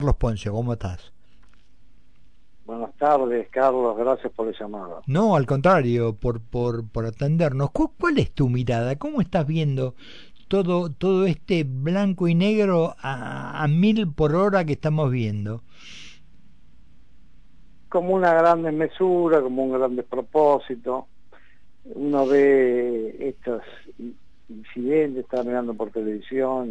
[0.00, 1.12] Carlos Poncio, ¿cómo estás?
[2.64, 5.02] Buenas tardes, Carlos, gracias por el llamado.
[5.08, 7.72] No, al contrario, por, por, por atendernos.
[7.72, 8.94] ¿Cuál, es tu mirada?
[8.94, 9.96] ¿Cómo estás viendo
[10.46, 15.62] todo, todo este blanco y negro a, mil por hora que estamos viendo?
[17.88, 21.08] Como una gran desmesura, como un gran despropósito.
[21.86, 23.62] Uno ve estos
[24.48, 26.70] incidentes, está mirando por televisión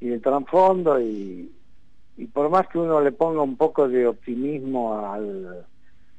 [0.00, 1.48] y, y el trasfondo y
[2.16, 5.66] y por más que uno le ponga un poco de optimismo al,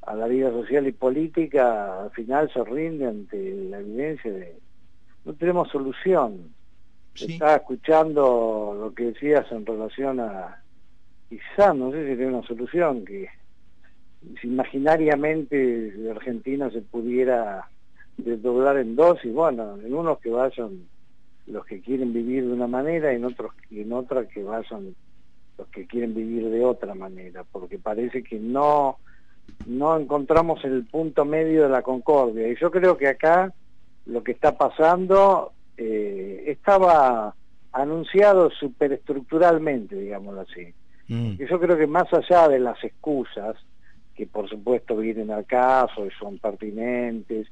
[0.01, 4.57] a la vida social y política, al final se rinde ante la evidencia de
[5.23, 6.53] no tenemos solución.
[7.15, 10.61] Estaba escuchando lo que decías en relación a
[11.29, 13.29] quizá, no sé si tiene una solución, que
[14.41, 17.69] si imaginariamente Argentina se pudiera
[18.17, 20.87] desdoblar en dos y bueno, en unos que vayan
[21.47, 24.95] los que quieren vivir de una manera y en otros y en otra que vayan
[25.57, 28.97] los que quieren vivir de otra manera, porque parece que no,
[29.65, 32.47] no encontramos el punto medio de la concordia.
[32.47, 33.53] Y yo creo que acá
[34.05, 37.35] lo que está pasando eh, estaba
[37.71, 40.73] anunciado superestructuralmente, digámoslo así.
[41.07, 41.41] Mm.
[41.41, 43.55] Y yo creo que más allá de las excusas,
[44.15, 47.47] que por supuesto vienen al caso y son pertinentes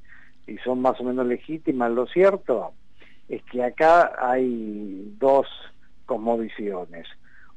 [0.48, 2.72] y son más o menos legítimas, lo cierto
[3.28, 5.48] es que acá hay dos
[6.06, 7.08] cosmovisiones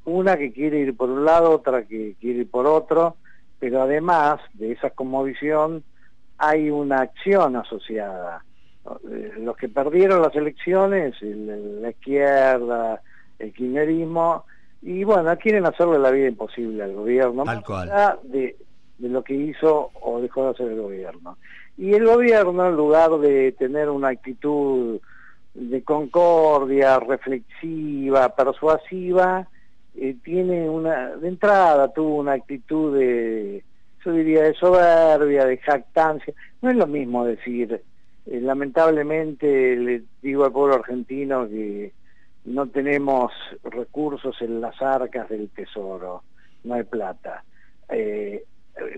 [0.06, 3.16] una que quiere ir por un lado, otra que quiere ir por otro,
[3.58, 5.82] pero además de esa conmovisión
[6.38, 8.44] hay una acción asociada.
[9.10, 13.02] Eh, los que perdieron las elecciones, la izquierda,
[13.38, 14.44] el kirchnerismo,
[14.82, 18.56] y bueno, quieren hacerle la vida imposible al gobierno, más allá de,
[18.98, 21.36] de lo que hizo o dejó de hacer el gobierno.
[21.76, 25.00] Y el gobierno, en lugar de tener una actitud
[25.54, 29.48] de concordia, reflexiva, persuasiva,
[29.96, 33.64] eh, tiene una, de entrada tuvo una actitud de,
[34.04, 36.34] yo diría, de soberbia, de jactancia.
[36.60, 37.82] No es lo mismo decir,
[38.26, 41.92] eh, lamentablemente le digo al pueblo argentino que
[42.44, 43.32] no tenemos
[43.64, 46.22] recursos en las arcas del tesoro,
[46.64, 47.42] no hay plata.
[47.88, 48.44] Eh,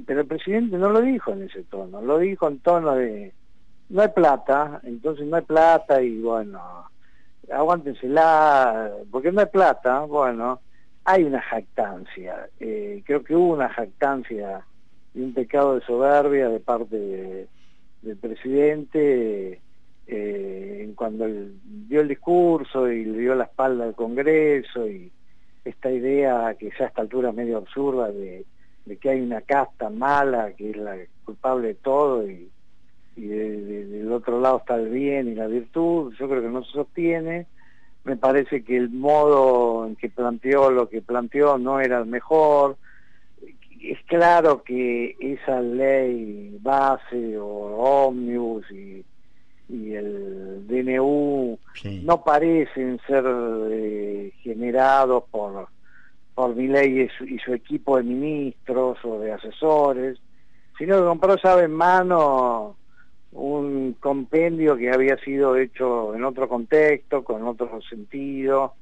[0.04, 3.32] pero el presidente no lo dijo en ese tono, lo dijo en tono de,
[3.88, 6.60] no hay plata, entonces no hay plata y bueno,
[7.52, 10.60] aguántensela, porque no hay plata, bueno,
[11.10, 14.66] hay una jactancia, eh, creo que hubo una jactancia
[15.14, 17.48] y un pecado de soberbia de parte
[18.02, 19.58] del presidente
[20.06, 21.26] eh, cuando
[21.64, 25.10] dio el discurso y le dio la espalda al Congreso y
[25.64, 28.44] esta idea que ya a esta altura medio absurda de,
[29.00, 32.50] que hay una casta mala que es la culpable de todo y,
[33.16, 37.46] del otro lado está el bien y la virtud, yo creo que no se sostiene
[38.08, 42.78] me parece que el modo en que planteó lo que planteó no era el mejor.
[43.82, 49.04] Es claro que esa ley base o ómnibus y,
[49.70, 51.58] el DNU
[52.02, 53.22] no parecen ser
[53.70, 55.68] eh, generados por,
[56.34, 60.18] por mi ley y su, y su, equipo de ministros o de asesores,
[60.78, 62.76] sino que compró llave en mano
[63.32, 68.74] un compendio que había sido hecho en otro contexto, con otro sentido,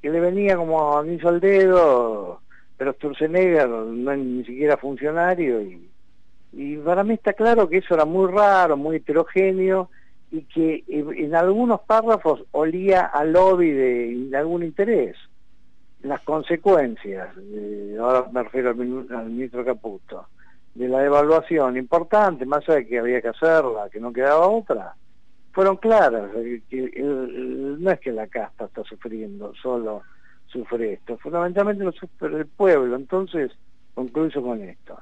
[0.00, 2.40] que le venía como anillo al dedo,
[2.76, 5.88] pero Sturzenegger no es ni siquiera funcionario y,
[6.84, 9.90] para mí está claro que eso era muy raro, muy heterogéneo
[10.30, 15.16] y que en algunos párrafos olía al lobby de, algún interés.
[16.02, 17.28] Las consecuencias,
[18.00, 20.26] ahora me refiero al ministro Caputo,
[20.78, 24.94] de la evaluación importante, más allá de que había que hacerla, que no quedaba otra,
[25.50, 26.30] fueron claras.
[26.32, 30.02] no es que la casta está sufriendo, solo
[30.46, 32.94] sufre esto, fundamentalmente lo sufre el pueblo.
[32.94, 33.50] Entonces,
[33.92, 35.00] concluyo con esto.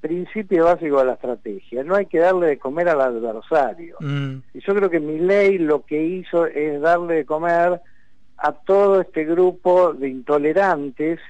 [0.00, 3.98] Principio básico de la estrategia, no hay que darle de comer al adversario.
[4.00, 4.36] Mm.
[4.54, 7.82] Y yo creo que mi ley lo que hizo es darle de comer
[8.38, 11.20] a todo este grupo de intolerantes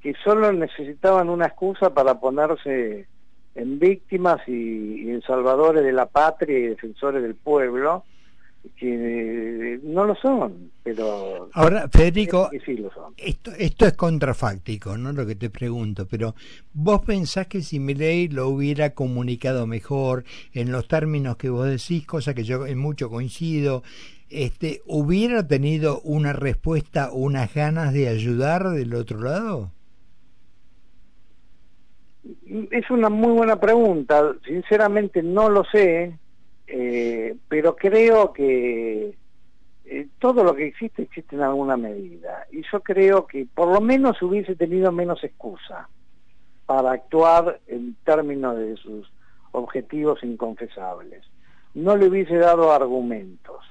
[0.00, 3.08] que solo necesitaban una excusa para ponerse
[3.54, 8.04] en víctimas y, en salvadores de la patria y defensores del pueblo,
[8.76, 11.48] que eh, no lo son, pero...
[11.54, 12.50] Ahora, Federico,
[13.16, 15.12] Esto, esto es contrafáctico, ¿no?
[15.12, 16.34] Lo que te pregunto, pero
[16.74, 22.06] ¿vos pensás que si ley lo hubiera comunicado mejor en los términos que vos decís,
[22.06, 23.82] cosa que yo en mucho coincido,
[24.28, 29.72] este, ¿hubiera tenido una respuesta, unas ganas de ayudar del otro lado?
[32.70, 36.18] Es una muy buena pregunta, sinceramente no lo sé,
[36.66, 39.14] eh, pero creo que
[39.84, 42.46] eh, todo lo que existe existe en alguna medida.
[42.50, 45.88] Y yo creo que por lo menos hubiese tenido menos excusa
[46.66, 49.12] para actuar en términos de sus
[49.52, 51.24] objetivos inconfesables.
[51.74, 53.64] No le hubiese dado argumentos.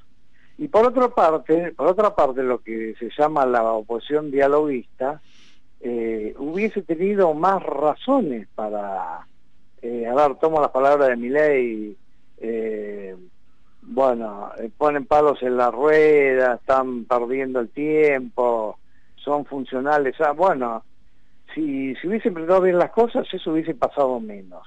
[0.58, 5.22] Y por otra parte, por otra parte, lo que se llama la oposición dialoguista,
[5.81, 9.26] eh, hubiese tenido más razones para,
[9.81, 11.98] eh, a ver, tomo las palabras de mi ley,
[12.38, 13.16] eh,
[13.81, 18.78] bueno, eh, ponen palos en la rueda, están perdiendo el tiempo,
[19.16, 20.84] son funcionales, ah, bueno,
[21.56, 24.64] si, si hubiesen presentado bien las cosas, eso hubiese pasado menos.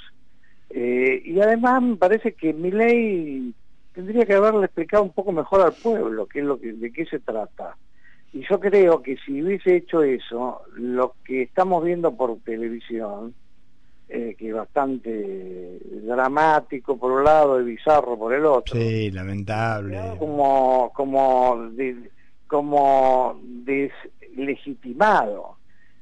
[0.71, 3.55] y además me parece que mi ley
[3.95, 7.05] tendría que haberle explicado un poco mejor al pueblo qué es lo que, de qué
[7.07, 7.77] se trata.
[8.33, 13.35] Y yo creo que si hubiese hecho eso, lo que estamos viendo por televisión,
[14.09, 18.75] eh, que es bastante dramático por un lado y bizarro por el otro.
[18.75, 19.99] Sí, lamentable.
[20.19, 21.71] Como, como,
[22.47, 25.59] como deslegitimado.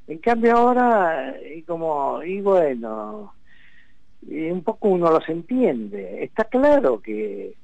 [0.07, 3.35] En cambio ahora, y como, y bueno,
[4.23, 6.23] y un poco uno los entiende.
[6.25, 7.55] Está claro que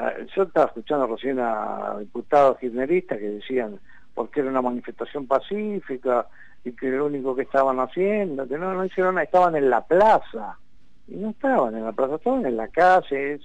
[0.00, 3.80] Ah, yo estaba escuchando recién a diputados kirchneristas que decían
[4.18, 6.26] porque era una manifestación pacífica
[6.64, 9.80] y que lo único que estaban haciendo, que no, no hicieron nada, estaban en la
[9.82, 10.58] plaza.
[11.06, 13.38] Y no estaban en la plaza, estaban en la calle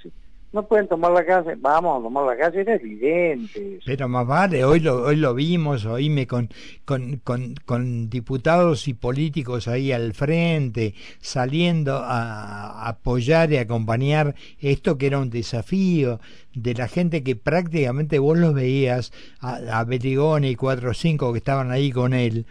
[0.54, 3.80] no pueden tomar la calle, vamos a tomar la calle, era evidente.
[3.84, 6.50] Pero más vale, hoy lo, hoy lo vimos, oíme con,
[6.86, 14.98] con, con, con diputados y políticos ahí al frente, saliendo a apoyar y acompañar esto
[15.00, 16.20] que era un desafío
[16.54, 21.40] de la gente que prácticamente vos los veías, a, a y cuatro o cinco que
[21.40, 22.46] estaban ahí con él,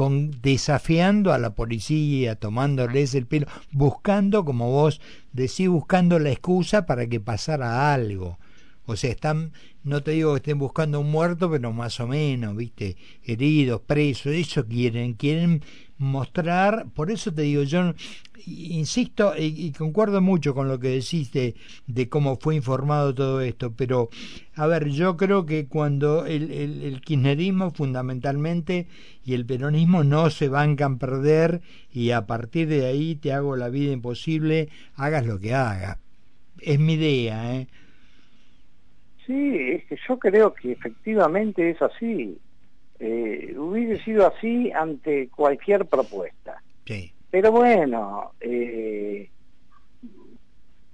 [0.00, 4.98] con, desafiando a la policía, tomándoles el pelo, buscando, como vos
[5.34, 8.38] decís, buscando la excusa para que pasara algo.
[8.86, 9.52] O sea, están,
[9.84, 14.32] no te digo que estén buscando un muerto, pero más o menos, viste, heridos, presos,
[14.32, 15.62] eso quieren, quieren
[16.00, 17.92] mostrar, por eso te digo, yo
[18.46, 24.08] insisto y, concuerdo mucho con lo que decís de, cómo fue informado todo esto, pero
[24.54, 28.86] a ver, yo creo que cuando el, el, kirchnerismo fundamentalmente
[29.24, 31.60] y el peronismo no se bancan perder
[31.92, 35.98] y a partir de ahí te hago la vida imposible, hagas lo que hagas.
[36.62, 37.66] Es mi idea, ¿eh?
[39.26, 42.38] Sí, es que yo creo que efectivamente es así.
[43.00, 46.62] Eh, hubiese sido así ante cualquier propuesta.
[46.84, 47.12] Sí.
[47.30, 49.30] Pero bueno, eh,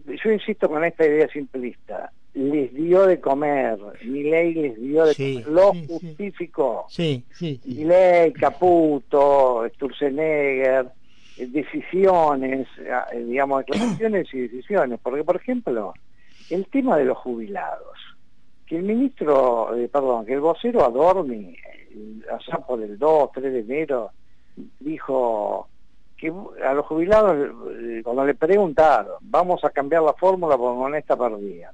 [0.06, 2.12] yo insisto con esta idea simplista.
[2.34, 6.84] Les dio de comer, mi ley les dio de comer, lo justificó.
[6.88, 10.86] Sí, sí, Mi ley, Caputo, Sturzenegger,
[11.38, 15.00] eh, decisiones, eh, digamos, declaraciones y decisiones.
[15.02, 15.94] Porque, por ejemplo,
[16.50, 17.96] el tema de los jubilados,
[18.66, 21.56] que el ministro, perdón, que el vocero Adorni,
[22.30, 24.10] allá por el 2, 3 de enero,
[24.80, 25.68] dijo
[26.16, 26.32] que
[26.64, 31.72] a los jubilados, eh, cuando le preguntaron, vamos a cambiar la fórmula por moneda perdida.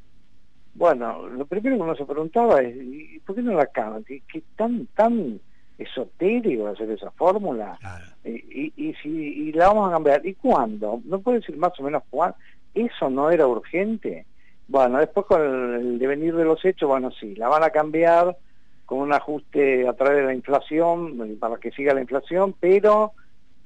[0.75, 4.05] Bueno, lo primero que uno se preguntaba es, ¿y por qué no la cambian?
[4.05, 5.41] ¿Qué, tan, tan
[5.79, 7.79] esotérico hacer esa fórmula?
[8.25, 11.01] Y, y, si y la vamos a cambiar, ¿y cuándo?
[11.05, 12.37] ¿No puede decir más o menos cuándo?
[12.75, 14.25] ¿Eso no era urgente?
[14.73, 18.39] Bueno, después con el devenir de los hechos, bueno, sí, la van a cambiar
[18.87, 23.13] con un ajuste a través de la inflación, para que siga la inflación, pero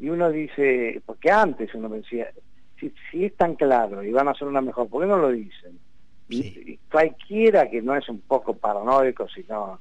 [0.01, 2.29] y uno dice, porque antes uno decía,
[2.81, 5.29] si, si es tan claro y van a hacer una mejor, ¿por qué no lo
[5.31, 5.79] dicen?
[6.29, 9.79] Y, cualquiera que no es un poco paranoico, sino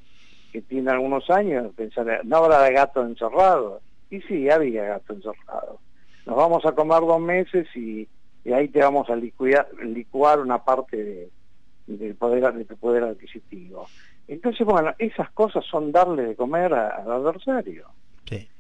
[0.52, 3.82] que tiene algunos años, pensar, no habrá de gato encerrado.
[4.12, 5.80] Y sí, había gato encerrado.
[6.28, 8.08] Nos vamos a comer dos meses y,
[8.54, 11.30] ahí te vamos a licuar, licuar una parte de,
[11.88, 13.88] del poder, de tu poder adquisitivo.
[14.28, 17.88] Entonces, bueno, esas cosas son darle de comer al adversario.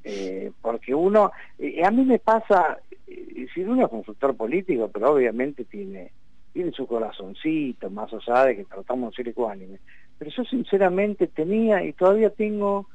[0.03, 2.77] Eh, porque uno, eh, a mí me pasa,
[3.07, 6.11] eh, si uno es consultor político, pero obviamente tiene,
[6.53, 9.81] tiene su corazoncito, más allá de que tratamos de ser ecuánimes,
[10.19, 12.87] pero yo sinceramente tenía y todavía tengo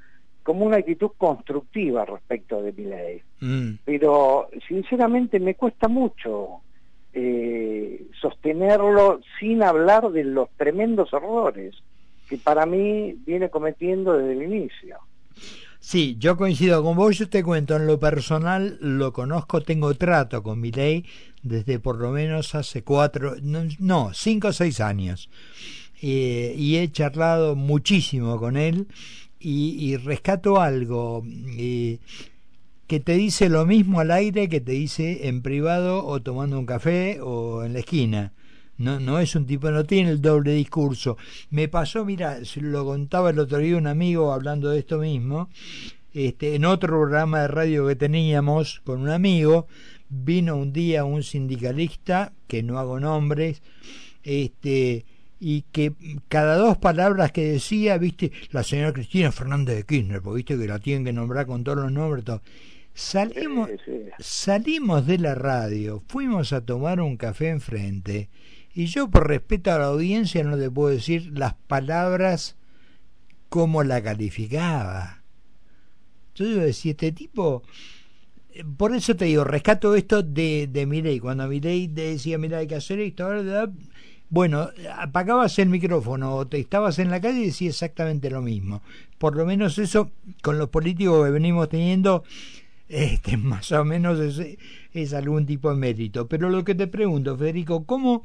[0.44, 3.22] como una actitud constructiva respecto de mi ley.
[3.40, 3.78] Mm.
[3.84, 6.60] Pero sinceramente me cuesta mucho
[8.20, 11.74] sostenerlo sin hablar de los tremendos errores
[12.28, 14.98] que para mí viene cometiendo desde el inicio.
[15.80, 20.42] Sí, yo coincido con vos, yo te cuento, en lo personal lo conozco, tengo trato
[20.42, 21.06] con mi ley
[21.42, 25.30] desde por lo menos hace cuatro, no, cinco o seis años.
[26.02, 28.86] Eh, y he charlado muchísimo con él
[29.38, 31.22] y, rescato algo
[31.58, 31.98] eh,
[32.90, 36.66] que te dice lo mismo al aire que te dice en privado o tomando un
[36.66, 38.32] café o en la esquina
[38.78, 41.16] no, no es un tipo, no tiene el doble discurso.
[41.50, 45.50] Me pasó, mira, lo contaba el otro día un amigo hablando de esto mismo,
[46.14, 49.68] este, en otro programa de radio que teníamos con un amigo,
[50.08, 53.62] vino un día un sindicalista, que no hago nombres,
[54.24, 55.04] este,
[55.38, 55.92] y que
[56.28, 60.66] cada dos palabras que decía, viste, la señora Cristina Fernández de Kirchner, porque viste que
[60.66, 62.24] la tienen que nombrar con todos los nombres,
[62.94, 63.70] Salimos,
[64.18, 68.28] salimos de la radio, fuimos a tomar un café enfrente,
[68.74, 72.56] y yo por respeto a la audiencia no le puedo decir las palabras
[73.48, 75.22] como la calificaba.
[76.34, 77.62] Yo digo, si este tipo
[78.76, 81.20] por eso te digo, rescato esto de, de Miley.
[81.20, 83.28] Cuando Miley te decía, mira, hay que hacer esto,
[84.28, 88.80] bueno, apagabas el micrófono o te estabas en la calle y decía exactamente lo mismo.
[89.18, 92.22] Por lo menos eso, con los políticos que venimos teniendo,
[92.90, 94.18] este, más o menos
[94.92, 96.28] es, algún tipo de mérito.
[96.28, 98.22] Pero lo que te pregunto, Federico, ¿cómo,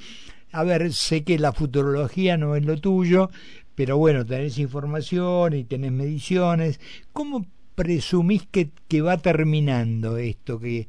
[0.51, 3.29] a ver, sé que la futurología no es lo tuyo,
[3.75, 6.79] pero bueno, tenés información y tenés mediciones,
[7.13, 7.45] ¿cómo
[7.75, 10.59] presumís que, que va terminando esto?
[10.59, 10.87] Que,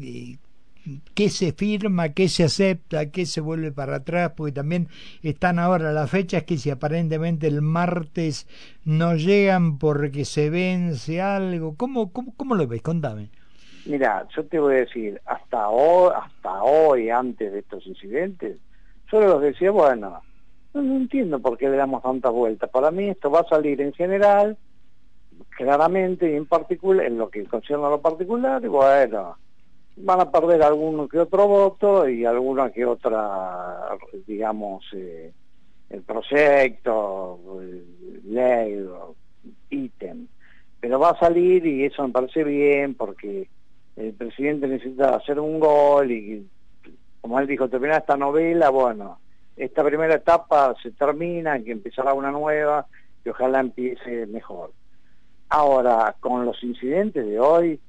[0.00, 0.36] eh,
[1.14, 4.32] ¿Qué se firma, qué se acepta, qué se vuelve para atrás?
[4.36, 4.88] Porque también
[5.22, 8.46] están ahora las fechas que si aparentemente el martes
[8.84, 11.74] no llegan porque se vence algo.
[11.76, 12.82] ¿Cómo, cómo, cómo lo ves?
[12.82, 13.30] Contame.
[13.86, 18.58] Mira, yo te voy a decir, hasta hoy, hasta hoy, antes de estos incidentes,
[19.10, 20.20] yo los decía, bueno,
[20.74, 22.68] no, entiendo por qué le damos tantas vueltas.
[22.70, 24.58] Para mí esto va a salir en general,
[25.56, 29.36] claramente y en particular, en lo que concierne a lo particular, y bueno,
[30.00, 35.32] van a perder alguno que otro voto y alguna que otra, digamos, eh,
[35.90, 37.40] el proyecto,
[38.24, 38.86] ley,
[39.70, 40.26] ítem.
[40.80, 43.48] Pero va a salir y eso me parece bien porque
[43.96, 46.46] el presidente necesita hacer un gol y,
[47.20, 49.18] como él dijo, terminar esta novela, bueno,
[49.56, 52.86] esta primera etapa se termina, que empezará una nueva
[53.24, 54.72] y ojalá empiece mejor.
[55.48, 57.80] Ahora, con los incidentes de hoy,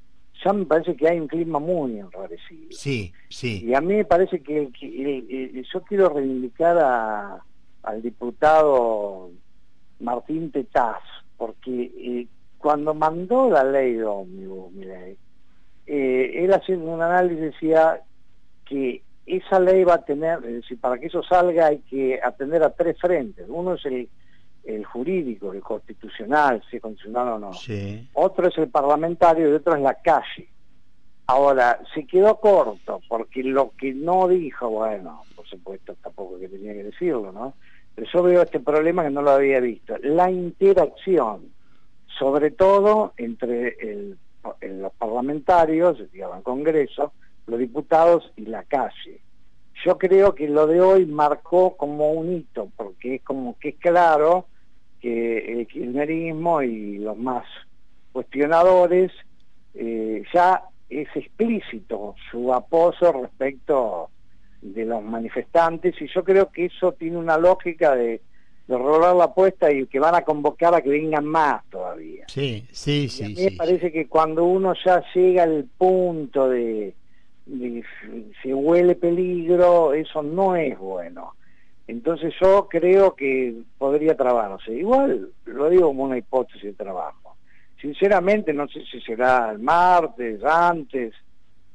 [0.43, 2.72] ya me parece que hay un clima muy enrarecido.
[2.72, 3.63] Sí, sí.
[3.65, 4.69] Y a mí me parece que,
[5.72, 7.43] yo quiero reivindicar a,
[7.84, 9.31] al diputado
[10.00, 11.01] Martín Tetaz,
[11.38, 12.27] porque eh,
[12.58, 14.74] cuando mandó la ley de ómnibus,
[15.88, 18.01] eh, él haciendo un análisis decía
[18.65, 22.63] que esa ley va a tener, es decir, para que eso salga hay que atender
[22.63, 23.46] a tres frentes.
[23.48, 24.10] Uno es el
[24.63, 27.51] el jurídico, el constitucional, si es constitucional o no.
[28.13, 30.48] Otro es el parlamentario y otro es la calle.
[31.28, 36.74] Ahora, se quedó corto, porque lo que no dijo, bueno, por supuesto tampoco que tenía
[36.74, 37.54] que decirlo, ¿no?
[37.94, 39.96] Pero yo veo este problema que no lo había visto.
[40.01, 41.51] La interacción,
[42.18, 44.18] sobre todo entre el,
[44.62, 47.13] los parlamentarios, digamos, el Congreso,
[47.46, 49.22] los diputados y la calle.
[49.86, 53.75] Yo creo que lo de hoy marcó como un hito, porque es como que es
[53.75, 54.48] claro
[55.00, 57.46] que el kirchnerismo y los más
[58.12, 59.12] cuestionadores
[59.74, 64.10] eh, ya es explícito su apoyo respecto
[64.62, 68.22] de los manifestantes y yo creo que eso tiene una lógica de,
[68.68, 72.25] de rolar la apuesta y que van a convocar a que vengan más todavía.
[72.27, 73.24] Sí, sí, sí.
[73.24, 76.94] a mí me parece que cuando uno ya llega al punto de,
[77.46, 77.84] de
[78.44, 81.36] se huele peligro, eso no es bueno.
[81.89, 84.72] Entonces yo creo que podría trabarse.
[84.72, 87.36] Igual lo digo como una hipótesis de trabajo.
[87.81, 91.15] Sinceramente no sé si será el martes, antes,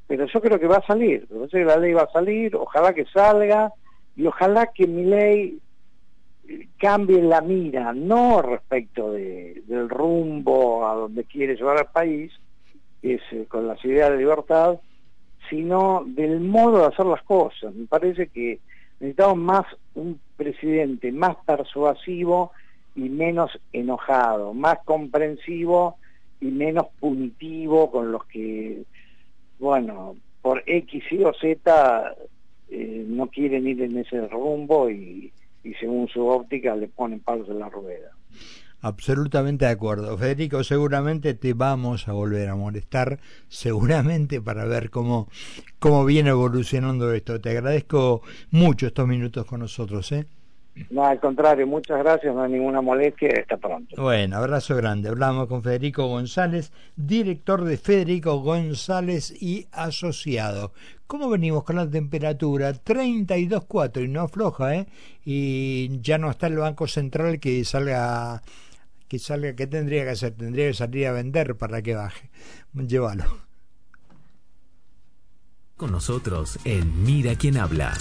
[0.06, 1.26] pero yo creo que va a salir.
[1.50, 3.72] Sé que la ley va a salir, ojalá que salga
[4.14, 5.58] y ojalá que mi ley
[6.78, 12.32] cambie la mira, no respecto de, del rumbo a donde quiere llevar al país,
[13.02, 14.78] es eh, con las ideas de libertad,
[15.50, 17.74] sino del modo de hacer las cosas.
[17.74, 18.60] Me parece que
[19.04, 22.52] necesitamos más un presidente más persuasivo
[22.96, 25.98] y menos enojado, más comprensivo
[26.40, 28.84] y menos punitivo con los que,
[29.58, 32.16] bueno, por X, Y o Z
[32.70, 35.30] eh, no quieren ir en ese rumbo y,
[35.62, 38.10] y según su óptica le ponen palos en la rueda.
[38.84, 40.18] Absolutamente de acuerdo.
[40.18, 45.28] Federico, seguramente te vamos a volver a molestar, seguramente para ver cómo,
[45.78, 47.40] cómo viene evolucionando esto.
[47.40, 50.12] Te agradezco mucho estos minutos con nosotros.
[50.12, 50.26] ¿eh?
[50.90, 54.02] No, al contrario, muchas gracias, no hay ninguna molestia, hasta pronto.
[54.02, 55.08] Bueno, abrazo grande.
[55.08, 60.72] Hablamos con Federico González, director de Federico González y Asociado.
[61.06, 62.72] ¿Cómo venimos con la temperatura?
[62.72, 64.86] 32.4 y no afloja, ¿eh?
[65.24, 68.42] Y ya no está el Banco Central que salga
[69.08, 70.32] que salga, ¿qué tendría que hacer?
[70.32, 72.30] Tendría que salir a vender para que baje.
[72.72, 73.24] Llévalo.
[75.76, 77.94] Con nosotros en Mira quién habla.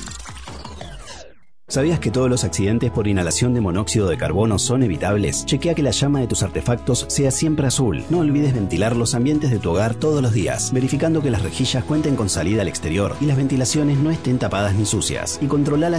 [1.73, 5.43] ¿Sabías que todos los accidentes por inhalación de monóxido de carbono son evitables?
[5.45, 8.03] Chequea que la llama de tus artefactos sea siempre azul.
[8.11, 11.83] No olvides ventilar los ambientes de tu hogar todos los días, verificando que las rejillas
[11.85, 15.39] cuenten con salida al exterior y las ventilaciones no estén tapadas ni sucias.
[15.41, 15.89] Y controla